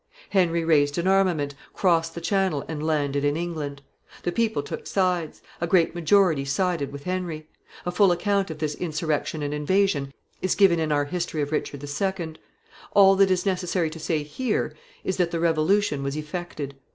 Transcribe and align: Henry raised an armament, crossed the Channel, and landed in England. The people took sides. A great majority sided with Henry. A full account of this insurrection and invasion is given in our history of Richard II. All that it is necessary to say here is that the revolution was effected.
Henry 0.31 0.65
raised 0.65 0.97
an 0.97 1.05
armament, 1.05 1.53
crossed 1.75 2.15
the 2.15 2.21
Channel, 2.21 2.65
and 2.67 2.81
landed 2.83 3.23
in 3.23 3.37
England. 3.37 3.83
The 4.23 4.31
people 4.31 4.63
took 4.63 4.87
sides. 4.87 5.43
A 5.61 5.67
great 5.67 5.93
majority 5.93 6.43
sided 6.43 6.91
with 6.91 7.03
Henry. 7.03 7.47
A 7.85 7.91
full 7.91 8.11
account 8.11 8.49
of 8.49 8.57
this 8.57 8.73
insurrection 8.73 9.43
and 9.43 9.53
invasion 9.53 10.11
is 10.41 10.55
given 10.55 10.79
in 10.79 10.91
our 10.91 11.05
history 11.05 11.43
of 11.43 11.51
Richard 11.51 11.83
II. 11.83 12.33
All 12.93 13.15
that 13.15 13.29
it 13.29 13.31
is 13.31 13.45
necessary 13.45 13.91
to 13.91 13.99
say 13.99 14.23
here 14.23 14.73
is 15.03 15.17
that 15.17 15.29
the 15.29 15.39
revolution 15.39 16.01
was 16.01 16.15
effected. 16.17 16.73